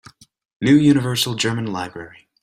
New 0.59 0.73
Universal 0.75 1.35
German 1.35 1.67
Library. 1.71 2.27